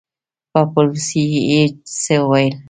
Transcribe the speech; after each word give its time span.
په 0.51 0.59
بلوڅي 0.73 1.23
يې 1.49 1.61
څه 2.01 2.15
وويل! 2.21 2.53